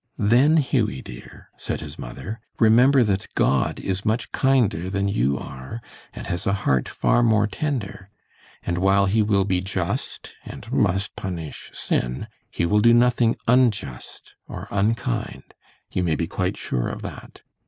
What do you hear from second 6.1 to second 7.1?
and has a heart